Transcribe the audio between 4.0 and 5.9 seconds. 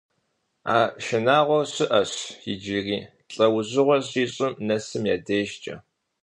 щищым нэсым я дежкӀэ.